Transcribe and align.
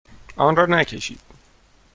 آن 0.37 0.55
را 0.55 0.65
نکشید. 0.65 1.19